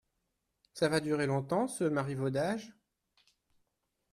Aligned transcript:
Ca 0.79 0.87
va 0.93 0.99
durer 1.07 1.27
longtemps, 1.27 1.67
ce 1.67 1.83
marivaudage?… 1.83 2.73